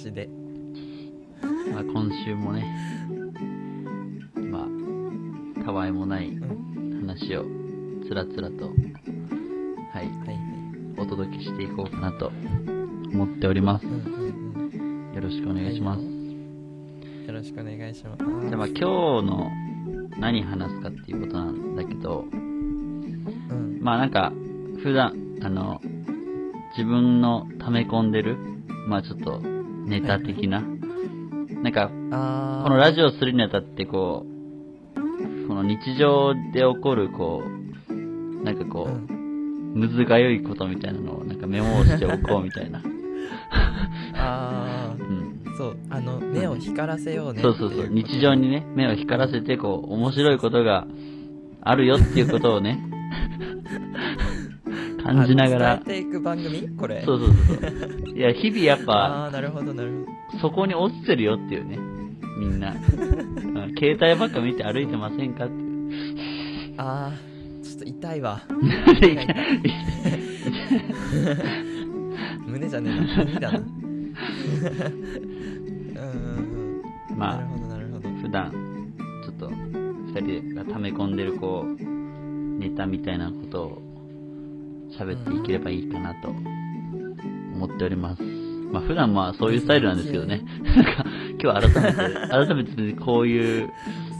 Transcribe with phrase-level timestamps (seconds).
[0.00, 0.28] しで
[1.72, 2.64] まあ、今週もね、
[4.50, 4.66] ま
[5.62, 7.06] あ、たわいもないうん。
[7.06, 7.44] 話を
[8.08, 8.74] つらつらと、はい、
[9.92, 10.38] はいはい。
[10.98, 12.28] お届けしていこうかなと
[13.12, 13.90] 思っておりますよ
[15.20, 16.00] ろしくお願いします。
[16.00, 17.24] うん。
[17.26, 18.24] よろしくお願いします。
[18.24, 19.50] じゃあまあ今日の
[20.18, 23.80] 何話すかっていうことなんだけど、うん。
[23.82, 24.32] まあなんか、
[24.82, 25.80] 普段、あの、
[26.76, 28.36] 自分の溜め込んでる、
[28.88, 29.59] まあちょっと、
[29.90, 30.62] ネタ的な、
[31.62, 31.88] なんか。
[31.88, 37.42] このラジオするにあたってこう、この日常で起こるこ
[37.88, 39.72] う、なんかこうう、ん。
[39.74, 42.80] むずがゆいことみたいなのをなんかメモをしておこうみたいな。
[44.14, 45.02] あー。
[45.02, 45.40] うん。
[45.58, 47.86] そう、あの、目を光らせようねそうそうそう。
[47.86, 50.86] っていこと日常にね、目を光らせて、こう、面白いことが
[51.62, 52.80] あるよっていうことをね、
[55.02, 56.68] 感じながらあ、伝えていく番組？
[56.76, 57.02] これ。
[57.04, 57.36] そうそうそう
[58.06, 58.16] そう。
[58.16, 59.90] いや、日々やっぱ、あー、なるほどなる
[60.32, 60.38] ほど。
[60.40, 61.78] そこに落ちてるよっていうね、
[62.38, 62.72] みんな。
[62.72, 62.74] う
[63.68, 65.54] ん携帯ばっか見て歩いてませんかって。
[66.78, 68.42] あー、ちょっと痛いわ。
[72.46, 73.24] 胸じゃねえな。
[73.24, 73.58] 耳だな。
[73.58, 76.82] うーん。
[77.10, 78.08] なまあ、るほどなるほど。
[78.22, 78.50] 普段、
[79.24, 81.76] ちょっと、二人が溜め込んでる、こう、
[82.58, 83.82] ネタみたいなことを
[84.98, 88.22] 喋っていければいいかなと思っております。
[88.22, 90.42] まあ普段まあそういうスタイルなんですけどね。
[90.62, 91.04] なんか、
[91.42, 93.70] 今日改めて、改めてこういう、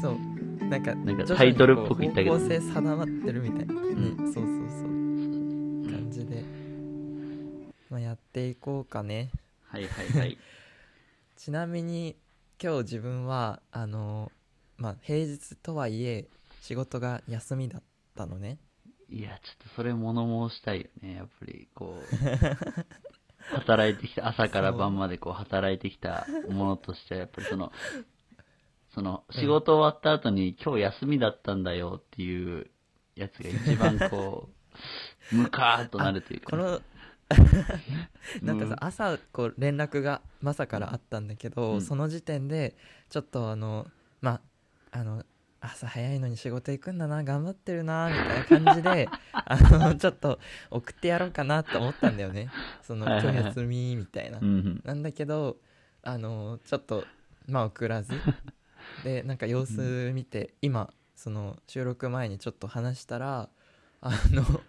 [0.03, 0.31] そう。
[0.69, 3.75] なんか、なんかタイトルっぽく言ったけどこう方向性定まってるみたいな。
[3.75, 5.93] んね、そうそうそう。
[5.93, 6.45] 感じで。
[7.91, 9.31] まあ、やっていこうかね。
[9.67, 10.39] はいはいはい。
[11.37, 12.17] ちなみに、
[12.63, 14.31] 今日自分は、あの、
[14.79, 16.29] まあ、平日とはいえ、
[16.61, 17.83] 仕事が休みだっ
[18.15, 18.59] たのね。
[19.11, 21.15] いや、ちょっとそれ物申したいよね。
[21.17, 22.17] やっぱり、こう、
[23.57, 27.73] 働いてきた、朝から晩までこう働いてきたものとしては、やっぱりその、
[28.95, 32.71] その、仕事終わった後に今日休みだったんだよっていう
[33.17, 34.49] やつが一番こ
[35.33, 36.51] う、 ムカーっとなるというか。
[36.51, 36.81] この、
[38.43, 42.77] なんかさ、朝、こう、連絡が、まさからあったんだけど、うんその時点で、
[43.09, 43.89] ちょっとあの、
[44.21, 44.41] ま
[44.93, 45.25] あ、あの、
[45.61, 50.39] 朝早いのに仕事行くんだな、頑張ってるな、みたいな感じで、 あの、ちょっと
[50.71, 52.51] 送ってやろうかなと思ったんだよね。
[52.83, 53.35] その、はいはいはい。
[53.35, 54.39] 今日休み、みたいな。
[54.39, 54.45] う。
[54.45, 55.59] んなんだけど、
[56.03, 57.05] あの、ちょっと、
[57.47, 58.13] まあ送らず、
[59.05, 63.51] で、なんか様子見て、今、その、収録前にちょっと話したら、
[64.01, 64.63] あの、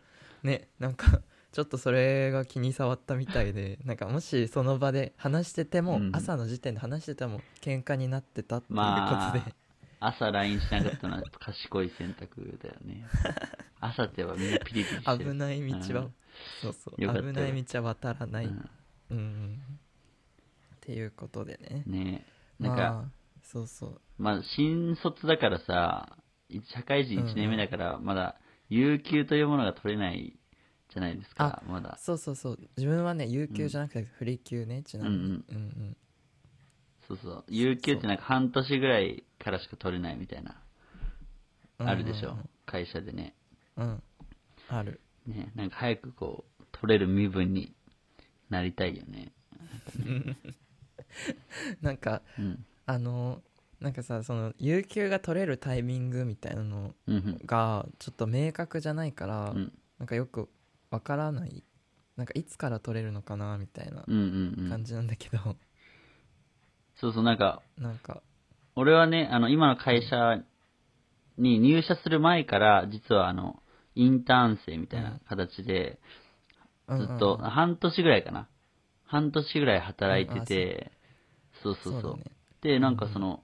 [0.44, 6.12] ね、なんか、ちょっとそれが気に障ったみたいで、なんかもしその場で話してても、うん。
[6.13, 9.53] 朝の時点で話してても喧嘩になってたっていうことで、まあ、
[10.01, 13.06] 朝 LINE しなかったのは賢い選択だよね。
[13.79, 15.31] 朝ってはみんなピリピリしてる。
[15.31, 16.13] 危ない道は、うん
[16.62, 18.45] そうそう、危ない道は渡らない。
[18.45, 18.69] うん
[19.12, 19.62] うんうん。
[20.75, 21.84] っていうことでね。
[21.85, 22.25] ね
[22.59, 23.12] なんか、まあ、
[23.44, 24.01] そうそう。
[24.17, 26.18] まあ、新卒だからさ、
[26.73, 28.39] 社会人1年目だから、まだ、
[28.69, 30.39] 有給というものが取れない
[30.89, 31.97] じゃないですか、まだ。
[32.00, 35.97] そうそうそう自分はね有給じゃなくてフリ級ねちなみに、うんうんうん
[37.16, 37.44] そうそう。
[37.47, 40.55] 有給ってなんか半年ぐらいからしか取れないみたいな、
[41.79, 43.33] うんあるでしょ、会社でね。
[43.75, 44.03] うんうん
[44.69, 47.73] あるね、なんか早くこう、取れる身分に
[48.50, 49.31] なりたいよね。
[51.81, 52.66] なんかうん。
[52.85, 53.41] あの
[53.79, 57.41] なんかさその有給が取れるタイミングみたいなのうんうん。
[57.45, 60.50] がちょっと明確じゃないから、うんなんかよく
[60.89, 61.63] わからない
[62.17, 64.69] なんかいつから取れるのかなみたいなうんうんうん。
[64.69, 65.56] 感じなんだけど、
[67.01, 68.21] そうそう、なんか、なんか。
[68.75, 70.42] 俺はね、あの、今の会社
[71.38, 73.62] に入社する前から、実はあの、
[73.95, 76.00] インターン生みたいな形で、
[76.88, 78.48] うんうんずっと、半年ぐらいかな。
[79.06, 80.92] 半年ぐらい働いてて、
[81.63, 82.01] そうそうそう。
[82.01, 82.24] そうだね。
[82.62, 83.44] で、なんかその、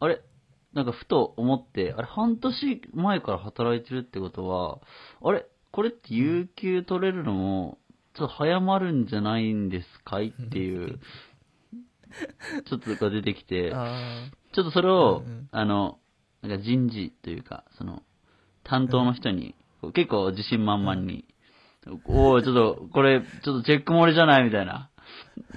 [0.00, 0.20] あれ？
[0.72, 4.80] なんかふと思って、あれ半年前から働いてるってことは、
[5.22, 5.46] あれ？
[5.70, 7.78] これって有給取れるのも、
[8.14, 10.98] ちょっと早まるんじゃないんですかいっていう、
[12.66, 15.48] ちょっとが出てきて、あちょっとそれを、うんうん。
[15.50, 15.98] あの、
[16.42, 18.02] なんか人事というか、その、
[18.62, 21.24] 担当の人に、こう結構自信満々に、
[22.06, 24.90] おおちょっと、これ、ちょっとチェック漏れじゃないみたいな。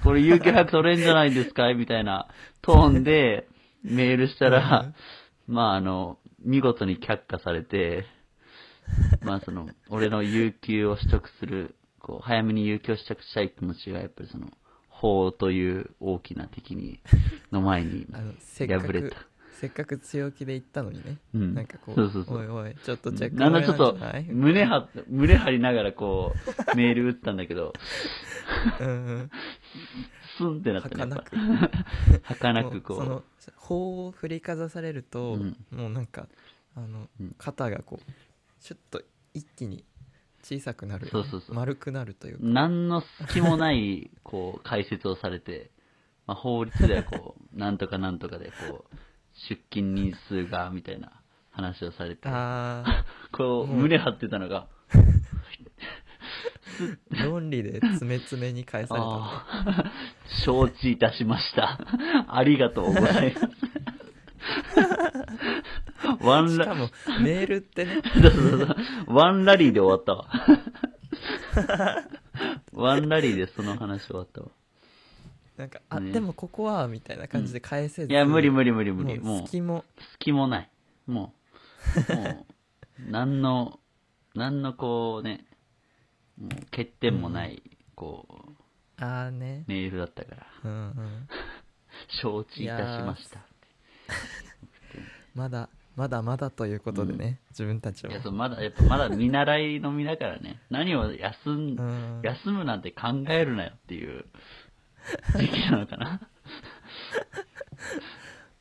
[0.04, 2.28] これ、有給早く取れんじゃないですか みたいな
[2.62, 3.48] トーンで
[3.84, 4.94] メールしたら、
[5.48, 8.06] まあ、あの、見事に却下されて、
[9.22, 14.48] まあ、その、俺の有給を取得する、こう、早めに有給を取得したい気持ちが、やっぱりその、
[14.98, 17.00] 法という大きな敵に、
[17.52, 18.08] の前に
[18.58, 19.18] 敗れた。
[19.54, 21.54] せっかく強気で言ったのにね、うん。
[21.54, 22.38] なんかこうそうそうそう。
[22.40, 23.98] おいおいちょっとチェックなんだちょっと
[24.30, 27.74] 胸張胸張りながらこう、 メール打ったんだけど、
[30.38, 31.00] スンってなったね。
[31.00, 31.32] やっ儚く。
[31.32, 32.94] ぱ儚くこ。
[32.96, 33.24] もうそうの
[33.56, 35.58] 法を振りかざされると、うん。
[35.72, 36.28] もうなんか
[36.76, 37.36] あの、うん。
[37.38, 38.12] 肩がこう
[38.60, 39.02] シュッと
[39.34, 39.86] 一気に
[40.48, 41.56] 小さくなるよね、そうそうそう。
[41.56, 42.40] 丸くなるというか。
[42.44, 45.72] 何の隙もない、こう、解説をされて、
[46.26, 48.96] まあ、法律ではこう、 なんとかなんとかで、こう、
[49.50, 51.12] 出勤日数が、みたいな
[51.52, 53.04] 話をされて、あ
[53.34, 55.18] こう、胸張ってたのが、ー
[57.26, 59.92] 論理で詰め詰めに返された
[60.46, 61.80] 承知いたしました。
[62.28, 63.48] ありがとうございます。
[66.28, 66.90] ワンラ、しかも
[67.22, 68.02] メールってね。
[68.22, 68.76] そうそうそう。
[69.08, 70.28] ワンラリーで終わったわ。
[72.74, 74.48] ワンラリーでその話終わったわ。
[75.58, 76.12] なんかあ、ね。
[76.12, 79.20] でもここはみたいな感じで返せず、いや、無理無理無理無理。
[79.20, 79.84] もう、もう隙も。
[80.14, 80.70] 隙もない。
[81.08, 81.34] も
[82.12, 82.46] う、もう、
[83.10, 83.80] 何の、
[84.36, 85.46] 何のこうね、
[86.38, 87.64] もう欠点もない、
[87.96, 88.28] こ
[89.00, 89.64] う、ああね。
[89.68, 91.28] メールだったから、うんうん。
[92.22, 93.42] 承知いたしました。
[95.34, 102.22] まだまだまだということでね、自分たちはいや、そう、まだ、やっぱまだ見習いの身だからね、 何を休ん、うん。
[102.22, 104.26] 休むなんて考えるなよっていう
[105.36, 106.30] 時期なのかな。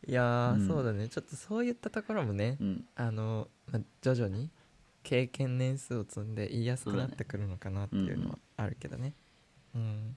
[0.08, 0.66] いやー、うん。
[0.66, 1.08] そうだね。
[1.08, 2.88] ちょっとそういったところもね、うん。
[2.96, 4.50] あの、ま、徐々に
[5.02, 9.12] 経験年数を積んで言いやすくなってくるのかなっていうのはあるけどね。
[9.74, 10.16] うん。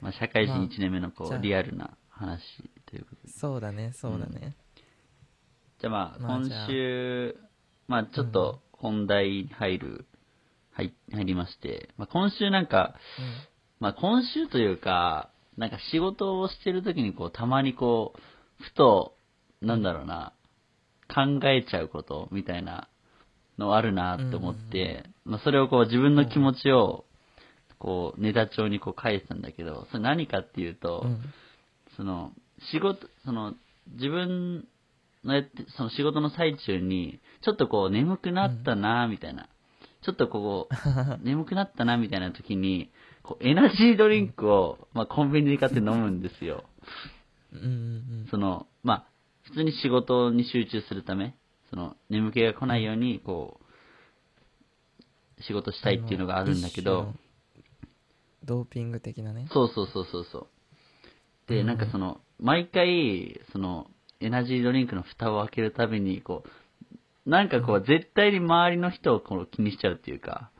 [0.00, 1.40] まあ、社会人まあ1年目のこう、じゃあ。
[1.42, 2.40] リアルな話
[2.86, 3.32] ということで。
[3.34, 4.56] そうだねそうだね、
[5.84, 7.36] じゃあまあ、今週、
[7.88, 10.06] まあちょっと本題に入る、
[10.72, 12.94] 入入りまして、まあ今週なんか、
[13.80, 15.28] まあ今週というか、
[15.58, 19.14] なんか仕事をしてる時にこう、たまにこう、ふと、
[19.60, 20.32] なんだろうな、
[21.14, 22.88] 考えちゃうことみたいな
[23.58, 27.04] のあるなって思って、まあそれをこう自分の気持ちを、
[27.78, 31.04] こう、ネタ帳にこう書いてたんだけど、それ何かっていうと、
[31.98, 32.32] その、
[32.72, 33.52] 仕事、その、
[33.96, 34.66] 自分
[35.76, 39.48] その仕事の最中に、ちょっとこう眠くなったな、みたいな。
[40.02, 40.74] ちょっとこう、
[41.24, 42.90] 眠くなったな、みたいな時に、
[43.22, 46.64] こう、エナジードリンクを、まあ、コンビニで買って飲むんですよ。
[47.52, 49.06] うんうんその、まあ、
[49.42, 51.34] 普通に仕事に集中するため、
[51.70, 53.60] その、眠気が来ないように、こ
[55.38, 57.14] う、仕事したいっていうのがあるんだけど、
[58.44, 60.46] ドーピング的なねそうそうそうそうそう。
[61.48, 63.90] で、うんなんかその、毎回、その、
[64.20, 70.50] エナジードリンクの蓋を開けるたびに、こう、なんかこう、絶対に周りの人をこう気にしちゃうっていうか、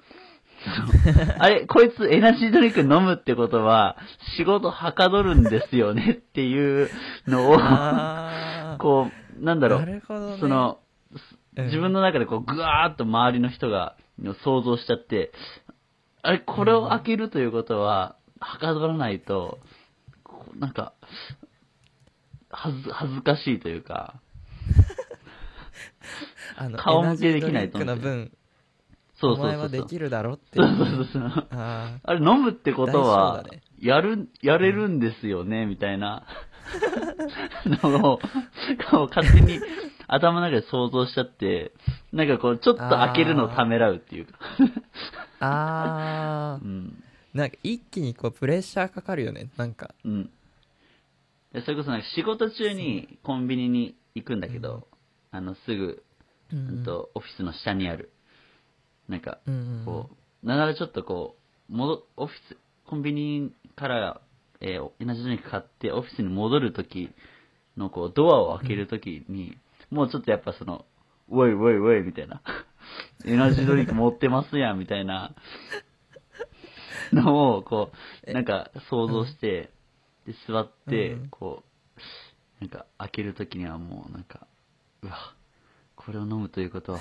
[1.38, 3.96] あれ、こいつエナジードリンク飲むってことは、
[4.36, 6.90] 仕事はかどるんですよねっていう
[7.26, 7.58] のを、
[8.78, 10.02] こう、なんだろう、ね。
[10.06, 10.14] そ
[10.48, 10.78] の、
[11.56, 11.64] うん。
[11.66, 13.96] 自分の中でこう、ぐわーっと周りの人が
[14.42, 15.32] 想像しちゃって、
[16.22, 19.58] あれ、これを開けるということは、はかどらないと、
[20.56, 20.94] なんか、
[22.54, 24.20] はず、恥ずかしいというか、
[26.56, 28.30] あの顔向けできないとエ思ってそうそうそう
[29.16, 29.34] そう。
[29.34, 31.46] お前はできるだろってそいううそうそう。
[31.50, 33.44] ああれ、飲むってことは
[33.78, 36.26] やる、やれるんですよね、みたいな
[37.82, 38.20] のを、
[39.10, 39.60] 勝手に
[40.06, 41.72] 頭の中で想像しちゃって、
[42.12, 44.38] なんかこう、ちょっと開けるのをためらうっていうか。
[44.58, 44.72] ー
[45.40, 47.04] あーうん。
[47.34, 50.30] なんか一気にこうプレッシャーかかるよねなんかうん。
[51.54, 54.88] でそれこそなんか仕事中にコンビニに行くんだけど、
[55.30, 56.02] あの、すぐ、
[56.52, 56.82] ううん。
[56.82, 58.10] んと、オフィスの下にある、
[59.08, 59.84] なんか、うんうんうん。
[59.84, 60.10] こ
[60.42, 61.36] う、なんならちょっとこ
[61.70, 64.20] う、戻、オフィス、コンビニから、
[64.60, 67.10] えーエナジードリンク買ってオフィスに戻るとき
[67.76, 69.56] のこう、ドアを開けるときに、
[69.90, 70.84] もうちょっとやっぱその、
[71.30, 72.42] おいおいおいみたいな、
[73.24, 75.34] エナジードリンク持ってますやんみたいな。
[77.12, 77.92] のを、こ
[78.26, 79.70] う、なんか想像して、
[80.26, 81.62] で、座ってうん、こ
[82.60, 84.46] う、なんか開けるときにはもうなんか、
[85.02, 85.34] うわ、
[85.96, 87.00] これを飲むということは、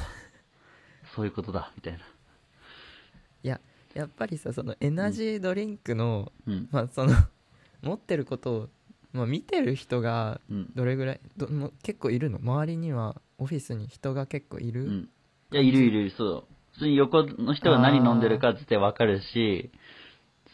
[1.16, 2.00] そういうことだ、みたいな。
[2.00, 3.60] いや
[3.94, 6.68] やっぱりさそのエナジードリンクの、うん。
[6.72, 7.14] まあその
[7.82, 8.70] 持ってることを、
[9.12, 10.72] まあ、見てる人がうん。
[10.74, 12.40] どれぐらいども結構いるの？
[12.40, 15.10] 周りにはオフィスに人が結構いる、うん。
[15.52, 16.54] いや、いるいるそう。
[16.74, 19.72] 普通に横の人が何飲んでるかってわかるし、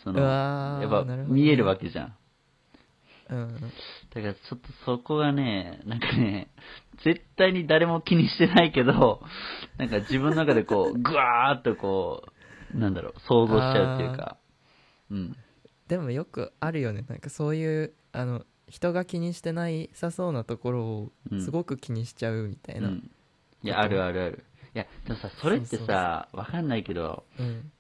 [0.04, 2.16] その、やっぱ見えるわけじゃん。
[3.30, 3.72] うん
[4.14, 6.50] だからちょっとそこがね、なんかね、
[7.04, 9.22] 絶対に誰も気にしてないけど、
[9.78, 12.24] なんか自分の中でこう、 ぐわーっとこ
[12.74, 14.38] う、なんだろう、想像しちゃうっていうか、
[15.12, 15.36] うん。
[15.88, 23.12] でもよくあるよねなんかそういうあの人が気にしてないさそうなところをうんすごく気にしちゃうみたいな、うんうん。
[23.64, 24.46] いや、あるあるある。
[24.76, 27.24] いや、でもさ、それってさ、わかんないけど、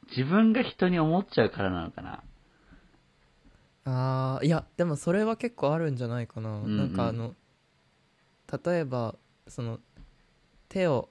[0.09, 2.23] 自分が人に思っちゃうからなのかな。
[3.85, 6.77] あーいやでもそれは結構あるんじゃないかな、んうん。
[6.77, 7.35] なんかあの
[8.65, 9.15] 例えば
[9.47, 9.79] その
[10.67, 11.09] 手を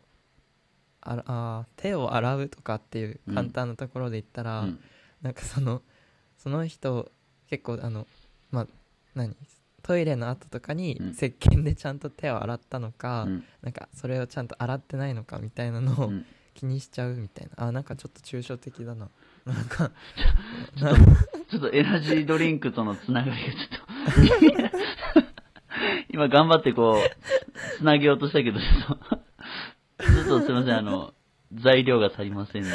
[1.00, 4.80] あらあー手を洗うとかっていううん簡単なところで言ったら、うん。
[5.22, 5.82] なんかその
[6.36, 7.10] その人
[7.48, 8.06] 結構あの
[8.50, 8.66] まあ
[9.14, 9.34] 何？
[9.82, 11.10] トイレの後とかにうん。
[11.10, 13.44] 石鹸でちゃんと手を洗ったのか、うん。
[13.62, 16.26] なんかそれをちゃんと洗ってないのかみたいなのをうん。
[16.54, 17.68] 気にしちゃうみたいな。
[17.68, 19.08] あなんかちょっと抽象的だな
[19.48, 19.90] なんか
[20.76, 20.96] ちょっと、
[21.50, 25.28] ちょっとエナジードリンクとのつながりがちょっと、
[26.10, 29.16] 今頑張ってこう、つなげようとしたけど、ちょっと、
[30.04, 31.14] ちょっとすいません、あの、
[31.54, 32.74] 材料が足りませんでし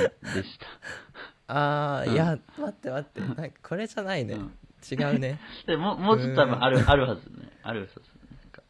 [1.48, 1.54] た。
[2.00, 2.14] あー、うん。
[2.14, 3.22] いや待って待って。
[3.22, 4.52] なんかこれじゃないね、うん。
[4.90, 5.40] 違うね。
[5.68, 7.50] でもう、もうちょっと多分ある、あるはずね。
[7.62, 7.94] あるはず。
[8.42, 8.64] なんか。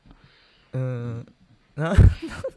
[0.74, 1.34] うーん
[1.76, 1.98] な なん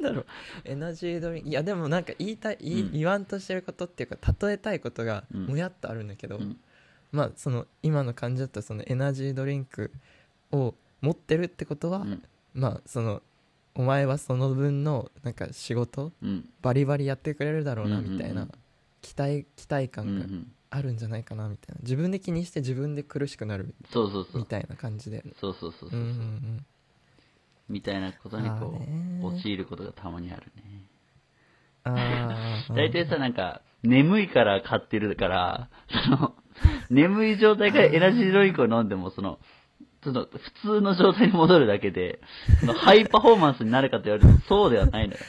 [0.02, 0.26] だろう。
[0.64, 1.48] エナジードリンク。
[1.48, 5.46] いやでもなんか言いたい言言わんとしてることっていうか例えたいことがうん。
[5.46, 6.58] もやっとあるんだけど、うん。
[7.12, 9.90] まあその今の感じだったらそのエナジードリンク
[10.52, 12.22] を持ってるってことは、うん。
[12.54, 13.22] まあその
[13.74, 16.48] お前はその分のなんか仕事うん。
[16.62, 18.48] バリバリやってくれるだろうなみたいな
[19.02, 20.52] 期待期待感がん。
[20.68, 21.80] あるんじゃないかなみたいな。
[21.82, 24.38] 自分で気にして自分で苦しくなるそうそうそう。
[24.38, 25.24] みたいな感じで。
[25.40, 26.00] そうそうそうそう。
[26.00, 26.02] う。
[26.02, 26.66] んうんうん
[27.68, 28.80] みたいなことにあこ
[29.22, 30.76] う、陥ることがたまにあるね。
[32.74, 35.68] 大体さ、なんか、眠いから買ってるから、
[36.04, 36.34] その、
[36.90, 39.38] 眠い状態からエナジードリンクを飲んでも、その、
[40.02, 42.20] その、普通の状態に戻るだけで、
[42.60, 45.20] そのハイパフォーマンスになるかと言われると、そうではないのよ。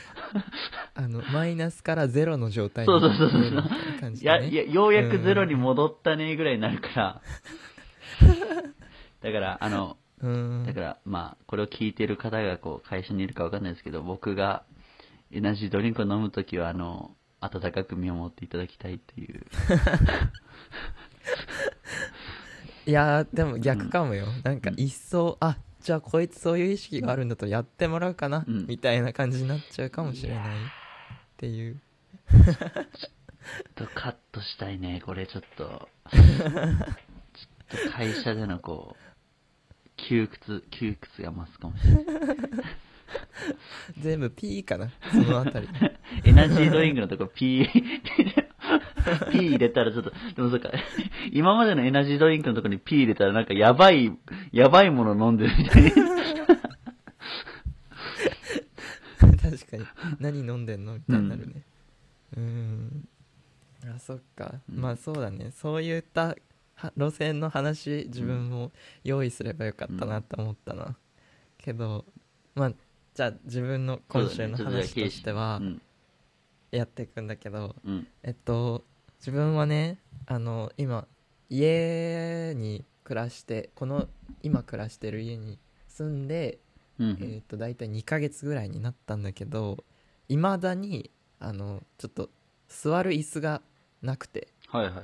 [0.93, 3.99] あのマイナスからゼロの状態そうそうそうそう。
[3.99, 7.21] 感や、いや、ようやくゼロに戻ったねぐらいになるから、
[9.23, 14.63] だから、あの、うんだから、まあ、これを聞いてる方が、こう、会社にいるかわかんないですけど、僕が、
[15.31, 19.45] エナジードリンクを飲むときは、あの、温かく見守っていただきたいという。
[22.87, 30.59] いやーでも逆かもよ、なんか一層あじゃあこいつそういう意識があるんだとやってもらうかな、うんみたいな感じになっちゃうかもしれないっ
[31.35, 31.81] ていう
[32.31, 32.55] ちょっ
[33.75, 35.89] とカットしたいね、これちょっと。
[36.09, 39.06] ちょっと会社でのこう、
[39.97, 42.05] 窮屈、窮屈が増すかもしれない。
[43.99, 44.89] 全部 P かな？
[45.11, 45.67] そのあたり。
[46.23, 47.67] エナジードリンクのとこ P、
[49.31, 50.71] P 入れたらちょっと、でもそっか、
[51.31, 54.11] 今までのエナジードリンクのとこに P 入れたらなんかやばい、
[54.51, 55.89] やばいもの飲んでるみたいな。
[59.49, 59.85] 確かに。
[60.19, 60.95] 何飲んでんの？
[60.95, 61.63] みたいになるね。
[62.35, 63.07] うん。
[63.95, 64.81] あそっか、うん。
[64.81, 65.51] まあそうだね。
[65.51, 66.35] そういったは
[66.95, 68.71] 路線の話自分も
[69.03, 70.95] 用意すればよかったなって思ったな、
[71.57, 72.05] けど
[72.55, 72.71] まあ
[73.13, 75.81] じゃあ自分の今週の話としてはうん、
[76.71, 78.83] やっていくんだけど、うん、えっと
[79.19, 81.07] 自分はねあの今
[81.49, 84.07] 家に暮らしてこの
[84.43, 85.57] 今暮らしてる家に
[85.87, 86.59] 住んで、
[86.99, 89.83] うん、えっと大体2ヶ月ぐらいになったんだけど
[90.29, 92.29] いまだにあのちょっと
[92.67, 93.61] 座る椅子が
[94.01, 94.49] なくて。
[94.67, 95.03] はいはいはい。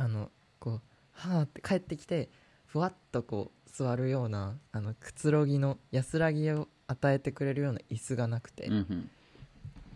[0.00, 0.80] あのこう
[1.12, 2.30] はあって帰ってきて
[2.66, 9.10] ふわっとこう座るようなあのくつろぎの安らぎを与えてくれるような椅子がなくて、うんうん、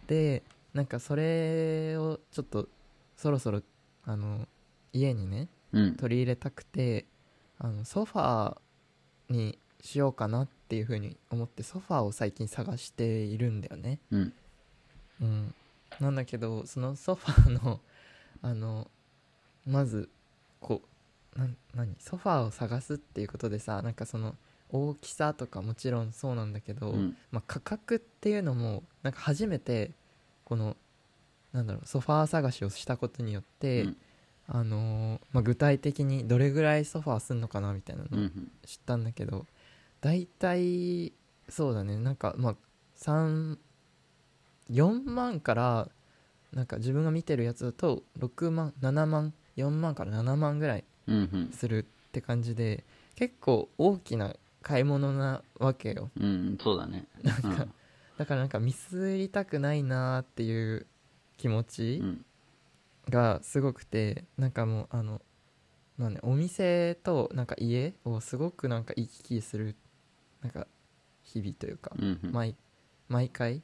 [0.06, 0.42] で
[0.74, 2.68] なんかそれをちょっと
[3.16, 3.62] そろそろ
[4.04, 4.46] あの
[4.92, 7.04] 家にねうん、取り入れたくて
[7.58, 13.98] あのソファーにしようかなっていうふうに思ってソファーを最近探しているんだよね。
[14.10, 14.32] うん、
[15.20, 15.54] うん。
[16.00, 17.80] なんだけどそのソファーの
[18.40, 18.88] あの
[19.66, 20.08] まず
[20.60, 20.82] こ
[21.36, 21.94] うなん何？
[21.98, 24.34] ソファーを探すっていうことでさなんかその
[24.70, 29.90] 大きさとかもちろんそうなんだけど、うん、まあ、価格っていうのもなんか初めて
[30.44, 30.76] この
[31.52, 33.96] なんだろうソファー探しをしたことによって、うん。
[34.46, 38.28] あのーまあ、具体的にどれぐらいソファーすんのかなみたいなの
[38.66, 39.46] 知ったんだけど
[40.02, 41.14] 大体
[41.48, 41.98] そうだね。
[41.98, 42.56] なんかまあ
[42.98, 43.56] 34
[45.04, 45.88] 万から
[46.52, 52.84] なんか自分が見てるやつだと6万7万4万から7万ぐらいうん、うん、するって感じで
[53.14, 56.10] 結構大きな買い物なわけよ。
[56.18, 57.06] うん、そうだね。
[57.22, 57.68] なんか、
[58.16, 60.86] だからなんかミスりたくないなーっていう
[61.36, 62.24] 気持うちん、
[63.08, 65.20] がすごくてなんかもうあの
[65.98, 69.76] まあねお店となんか家をすごくなんか行き来する
[70.42, 70.66] なんか
[71.22, 72.56] 日々というか、うん、うん、毎
[73.08, 73.62] 毎回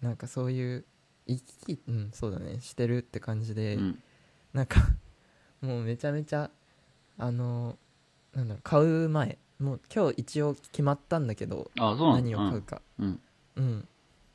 [0.00, 0.84] なんかそういう
[1.26, 4.02] 行き来うんそうだねしてるって感じで、うん、
[4.58, 4.80] なんか
[5.60, 6.50] もうめちゃめちゃ
[7.16, 7.78] あの
[8.34, 11.70] なんだろう買う前もう今日一応決まったんだけど。
[11.76, 13.20] 何を買うかうん。
[13.54, 13.88] うん、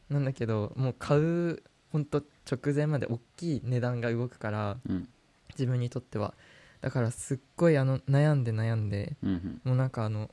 [0.10, 1.62] なんだけどもう買う
[1.92, 5.10] ほんと直前まで大きい値段が動くからうん。
[5.50, 6.34] 自分にとっては
[6.80, 9.30] だからすっごいあの悩んで悩んでうん。
[9.30, 9.62] うん。
[9.66, 10.32] もうなんかあの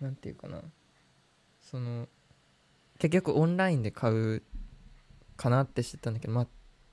[0.00, 0.60] なんていうかな
[1.60, 2.06] その
[3.00, 4.44] 結局オンラインで買う
[5.36, 6.46] かなってしてたんだけどまあ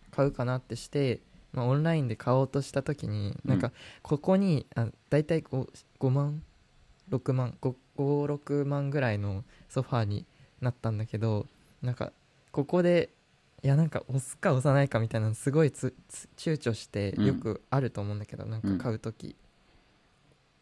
[0.09, 1.21] 買うかなってして、
[1.53, 5.69] まあ、オンラインで買おうとした時になんかここにあ大体 5,
[5.99, 6.41] 5万
[7.09, 10.25] ？6万56万ぐらいのソファーに
[10.61, 11.47] なったんだけど
[11.81, 12.11] なんか
[12.51, 13.09] ここで
[13.61, 17.25] いやなんか押すか押さないかみたいなのすごいつつ躊躇してうん。
[17.25, 19.35] よくあると思うんだけど、なんか買う時、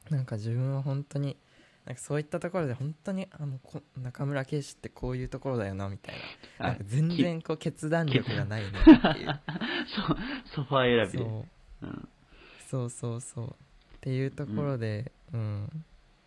[0.09, 1.35] なんか自分は本当に
[1.85, 6.15] なんかそういったところで本当にあのこ中村圭司ってこういうところだよなみたい
[6.59, 6.67] な。
[6.67, 8.89] なんか全然こう決断力がないねって
[9.21, 9.39] いう。
[10.45, 11.25] ソ ソファー選び。
[11.25, 11.29] で。
[11.29, 11.45] そ
[11.81, 11.85] う。
[11.85, 12.09] うん。
[12.67, 13.47] そうそうそう。
[13.47, 15.85] っていうところでうん、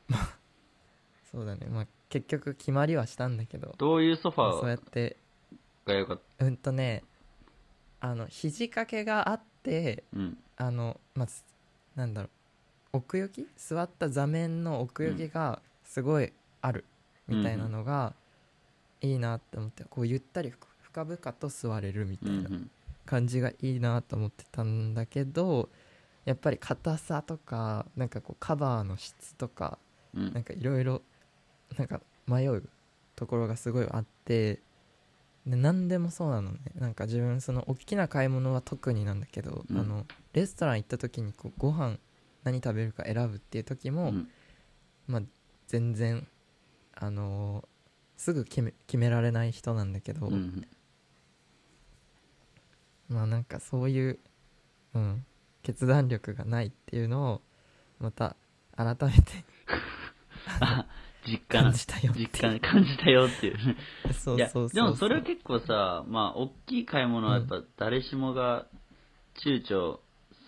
[0.09, 0.39] まあ
[1.31, 1.67] そうだね。
[1.69, 3.75] まあ結局決まりはしたんだけど。
[3.79, 6.45] どういうソフまあそうやァってーが良かった？
[6.47, 7.05] うんとね
[8.01, 10.39] あの肘掛けがあってうん。
[10.57, 11.43] あのまず
[11.97, 12.31] なんだろう
[12.95, 13.47] 奥行き？
[13.57, 16.85] 座った座面の奥行きがすごいある
[17.27, 18.15] みたいなのが
[19.01, 20.59] いいなって思ってこうゆったりふ
[20.93, 22.71] 深々と座れるみたいなうん
[23.05, 25.69] 感じがいいなと思ってたんだけど
[26.25, 29.79] やっぱり硬さとかなんかこうカバーの質とか
[30.15, 30.33] うん。
[30.33, 31.03] なんかいろいろ
[31.77, 32.63] なんか迷う
[33.17, 34.61] ところがすごいあって
[35.45, 36.59] で何でもそうなのね。
[36.79, 39.79] なんか自分その大きな買い物は特になんだけど、うん。
[39.79, 41.99] あのレストラン行った時にこうご飯
[42.45, 44.29] 何食べるか選ぶっていう時も、うん
[45.07, 45.23] まあ
[45.67, 46.27] 全然
[46.95, 47.67] あのー
[48.17, 50.67] すぐ決め決められない人なんだけど、うん。
[53.09, 54.19] まあなんかそういう、
[54.95, 55.27] うん、
[55.63, 57.43] 決断力がないっていうのを
[57.99, 58.37] また
[58.77, 59.45] 改めて
[60.61, 60.87] あ、
[61.27, 63.77] 実感、感じたよ実感、感じたよっていうね。
[64.15, 68.67] そうそうでもそれは結構さ、まあ、大きい買い物はやっぱ誰しもが
[69.45, 69.99] 躊躇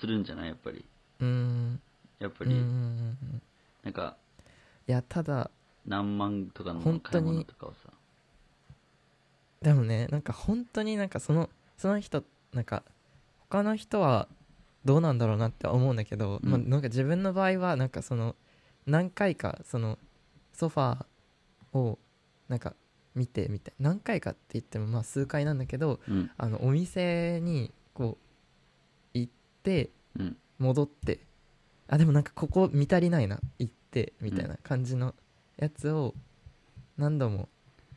[0.01, 0.49] するんじゃない？
[0.49, 0.85] やっぱり。
[1.21, 1.81] うーん
[2.19, 3.43] やっぱうんうんうり、ん
[3.85, 3.93] なん。
[3.93, 4.17] か、
[4.89, 5.51] いやただ
[5.87, 7.91] 何万とかの本当に買い物とかをさ。
[9.63, 12.83] でもねなんか本当になんかそのその人なんか
[13.49, 14.29] 他の人は
[14.85, 16.51] どうなんだろうなって思うんだけど、うん。
[16.51, 18.37] まあ、なんか自分の場合はなんかその
[18.87, 19.99] 何回かその
[20.53, 21.99] ソファーを
[22.49, 22.75] なんか
[23.15, 28.17] 見てみたい何回かって言ってもまあ数回なんだけどうん、あのお店にこ
[29.15, 31.19] う行ってうん、戻って
[31.89, 35.15] あでもなんかここ見足りないな行ってみたいな感じの
[35.57, 36.15] やつを
[36.99, 37.49] 何度も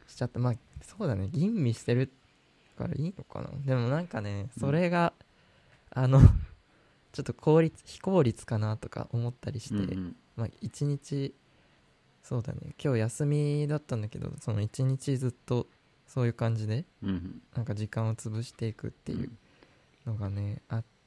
[0.07, 0.39] しちゃった。
[0.39, 1.29] まあそうだね。
[1.31, 2.11] 吟味してる
[2.77, 3.49] からいいのかな。
[3.65, 5.13] でもなんかねそれが、
[5.91, 6.21] あの
[7.11, 10.15] ちょっと効率非効率かなとか思ったりして、うんうん。
[10.35, 11.33] まあ一日
[12.21, 12.75] そうだね。
[12.83, 15.67] 今日休みだったんだけどその一日ずっと
[16.05, 17.41] そういう感じでうん。
[17.55, 19.31] なんか時間を潰していくっていう
[20.05, 20.98] のがねあって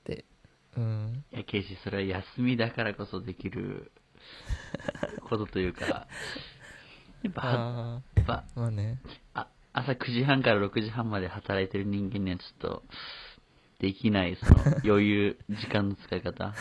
[0.76, 3.92] うんいや、ケイシ、それは休みだからこそできる
[5.28, 6.06] ことというか、
[7.22, 8.98] やっぱ、あやっぱ、あまあね
[9.34, 12.82] あ、朝9時半から6時半まで働いてる人間にはちょっと、
[13.78, 16.54] できない、その、 余裕、時間の使い方。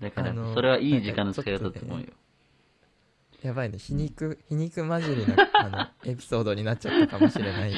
[0.00, 2.08] だからそれはいい時間の使い方だと思うよ。
[3.42, 3.78] やばいね。
[3.78, 7.72] 皮肉皮肉混じりのあの エピソードになっちゃったかもしれない。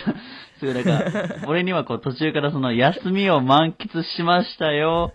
[0.58, 5.12] すごい、なんか、俺にはこう途中からその、休みを満喫しましたよ。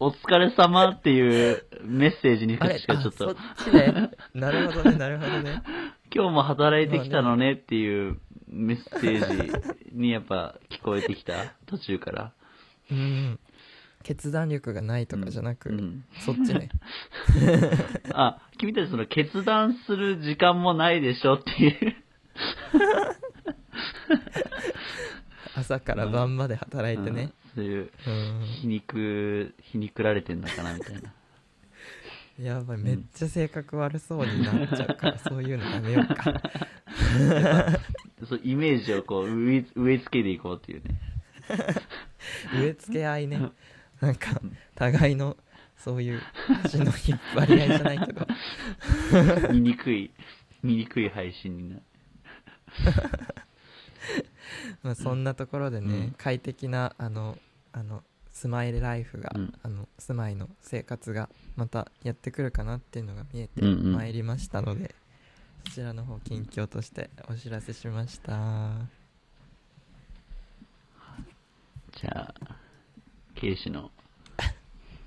[0.00, 3.36] お疲れ様っていうメッセージにしかちょっと。
[4.34, 5.62] なるほどねなるほどね。
[6.12, 9.52] 今日も働いてきたのねっていうメッセージ
[9.92, 12.32] にやっぱ聞こえてきた、途中から。
[12.90, 13.38] うん
[14.02, 16.04] 決断力がないとかじゃなく、うん。
[16.24, 16.70] そっちね。
[18.14, 21.96] あ、君たちその決断する時間もないでしょっていう。
[25.54, 27.30] 朝から晩まで働いてね、うん。
[27.54, 28.44] そういう、うん。
[28.46, 31.12] 皮肉、皮肉られてんのかなみたいな。
[32.40, 36.40] やばいめっちゃ性格悪そうになっちゃうから、そういうのやめようか。
[38.28, 41.00] そうイメージをこう植え植え付けていこうっていうね。
[42.54, 43.50] 植え付け合いね
[44.00, 44.40] なんか
[44.74, 45.36] 互いの
[45.76, 46.22] そういう
[46.64, 48.26] 足の引っ張り合いじゃないけど。
[49.54, 50.10] 醜い、
[50.62, 51.82] 醜い配信になる。
[54.82, 56.14] まあそんなところでね、うん。
[56.18, 57.38] 快適なあの
[57.72, 59.54] あのスマイルライフが、うん。
[59.62, 63.92] あの住まいの生活がまたやってくるかなっていうのが見えてうんうん。
[63.92, 64.94] まいりましたので、
[65.66, 68.70] そちらの方近況としてお知らせしました。
[71.92, 72.47] じゃあ、
[73.40, 73.90] ケイシの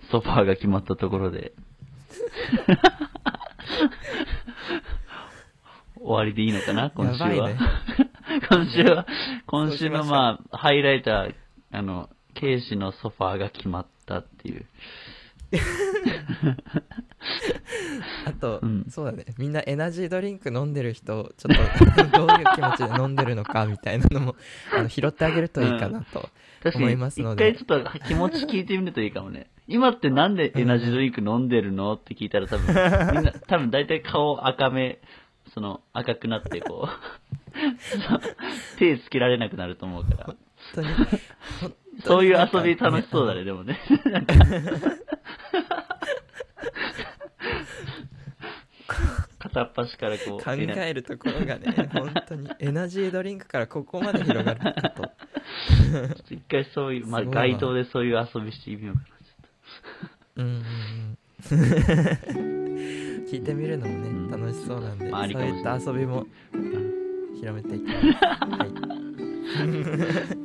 [0.10, 1.54] ソファーが決まったところで。
[6.00, 7.50] 終わりでいいのかな 今週は。
[7.50, 7.58] ね
[8.50, 9.06] 今週は、
[9.46, 11.28] 今週のまあ、ハイライトは、
[11.72, 14.65] あの、ケイシのソファーが決まったっていう。
[18.26, 18.86] あと、うん。
[18.90, 19.26] そうだね。
[19.38, 21.56] みんなエナジードリンク飲んでる人ちょっ
[21.96, 24.36] と どういう気持ちで飲んでるのかみたいなのも
[24.74, 26.30] あの拾ってあげるといいかなと、
[26.76, 27.54] 思いますので。
[27.54, 29.50] 回ちょっと気持ち聞いてみるといいかもね。
[29.68, 32.68] 今ってなんでエナジードリンク飲んでるのって聞いたら多分、
[33.16, 35.00] みんな、多分大体顔赤め、
[35.54, 40.26] その赤くなってこう、手つけられなくなると思うから。
[40.26, 40.38] 本
[40.76, 40.88] 当に。
[41.62, 43.80] 本当そういう遊び楽しそうだね、でもね。
[44.06, 44.34] なんか
[49.40, 50.44] 片っ端からこう。
[50.44, 52.50] 考えるところがね 本当に。
[52.60, 55.12] エナジードリンクからここまで広がること。
[56.30, 59.02] 一回そういう、まあ街頭でそういう遊びしてみようか
[60.38, 61.18] うんうんうん。
[63.32, 64.32] 聞いてみるのもね、うん。
[64.32, 67.02] 楽しそうなんで、まあそういった遊びもな。
[67.42, 68.06] 広めていきます、
[68.46, 68.66] は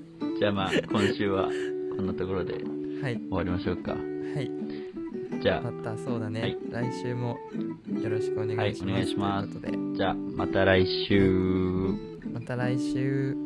[0.03, 1.49] いじゃあまあ、今週は
[1.97, 3.21] こんなところで終はい。
[3.31, 3.93] わりましょうか。
[3.93, 3.99] は
[4.41, 4.51] い。
[5.43, 6.59] じゃまたそうだね、はい。
[6.71, 7.37] 来週も
[8.03, 9.49] よろしくお願いします、はいお願いします。
[9.49, 9.79] ということで。
[9.95, 11.95] あ、じゃあまた来週。
[12.33, 13.46] また来週